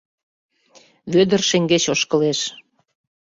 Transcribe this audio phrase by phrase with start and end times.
[1.13, 2.39] Вӧдыр шеҥгеч ошкылеш.